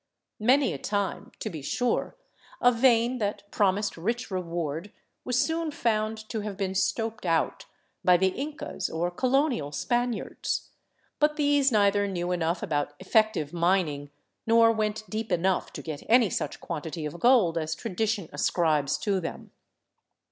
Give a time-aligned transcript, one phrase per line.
[0.39, 2.15] Many a time, to be sure,
[2.59, 4.91] a vein that promised rich reward
[5.23, 7.67] was soon found to have been" stoped out"
[8.03, 10.69] by the Incas or colonial Spaniards;
[11.19, 14.09] but these neither knew enough about effective mining,
[14.47, 19.19] nor went deep enough to get any such quantity of gold as tradition ascribes to
[19.19, 19.51] them.